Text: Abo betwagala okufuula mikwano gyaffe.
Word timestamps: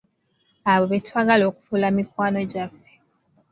Abo 0.71 0.83
betwagala 0.91 1.43
okufuula 1.51 1.87
mikwano 1.97 2.39
gyaffe. 2.51 2.89